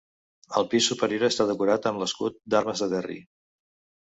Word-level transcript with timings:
El 0.61 0.63
pis 0.71 0.87
superior 0.91 1.25
està 1.27 1.47
decorat 1.49 1.85
amb 1.91 2.01
l'escut 2.05 2.41
d'armes 2.55 2.83
de 2.87 2.89
Derry. 2.97 3.21